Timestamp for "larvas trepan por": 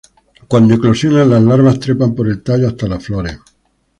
1.43-2.27